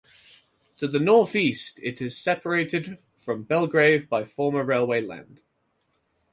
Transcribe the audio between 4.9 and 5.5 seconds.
land.